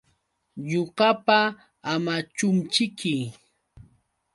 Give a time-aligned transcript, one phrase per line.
[0.69, 1.37] Ñuqapa
[1.93, 3.13] Amachumćhiki.